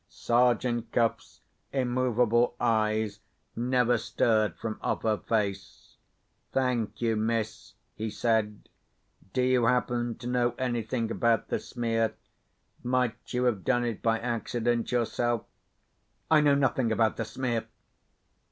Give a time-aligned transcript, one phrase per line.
[0.09, 1.41] Sergeant Cuff's
[1.71, 3.19] immovable eyes
[3.55, 5.97] never stirred from off her face.
[6.51, 8.67] "Thank you, miss," he said.
[9.31, 12.15] "Do you happen to know anything about the smear?
[12.81, 15.43] Might you have done it by accident yourself?"
[16.31, 17.67] "I know nothing about the smear."